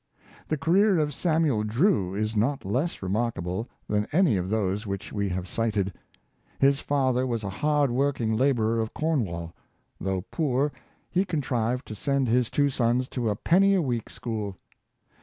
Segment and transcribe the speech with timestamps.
[0.47, 5.29] The career of Samuel Drew is not less remarkable than any of those which we
[5.29, 5.93] have cited.
[6.57, 9.53] His father was a hard working laborer of Cornwall.
[9.99, 10.71] Though poor,
[11.11, 14.57] he contrived to send his two sons to a penny a week school.